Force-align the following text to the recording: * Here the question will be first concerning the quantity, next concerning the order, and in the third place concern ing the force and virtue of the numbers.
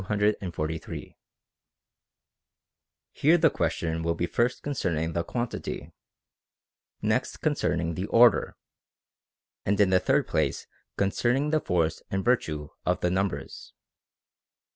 * 0.01 0.01
Here 0.01 0.33
the 3.37 3.51
question 3.53 4.01
will 4.01 4.15
be 4.15 4.25
first 4.25 4.63
concerning 4.63 5.13
the 5.13 5.23
quantity, 5.23 5.91
next 7.03 7.37
concerning 7.37 7.93
the 7.93 8.07
order, 8.07 8.55
and 9.63 9.79
in 9.79 9.91
the 9.91 9.99
third 9.99 10.27
place 10.27 10.65
concern 10.97 11.37
ing 11.37 11.49
the 11.51 11.61
force 11.61 12.01
and 12.09 12.25
virtue 12.25 12.69
of 12.83 13.01
the 13.01 13.11
numbers. 13.11 13.73